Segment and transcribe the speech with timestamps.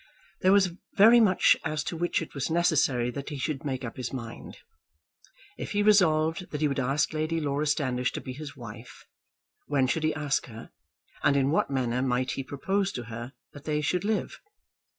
[0.41, 3.97] There was very much as to which it was necessary that he should make up
[3.97, 4.57] his mind.
[5.59, 9.05] If he resolved that he would ask Lady Laura Standish to be his wife,
[9.67, 10.71] when should he ask her,
[11.21, 14.39] and in what manner might he propose to her that they should live?